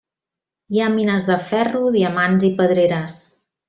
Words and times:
Hi 0.77 0.81
ha 0.81 0.87
mines 0.95 1.29
de 1.29 1.37
ferro, 1.51 1.85
diamants 2.01 2.51
i 2.53 2.53
pedreres. 2.63 3.25